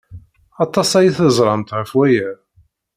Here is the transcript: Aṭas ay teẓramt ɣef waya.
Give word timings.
Aṭas 0.63 0.89
ay 0.99 1.09
teẓramt 1.17 1.69
ɣef 1.79 1.91
waya. 1.97 2.31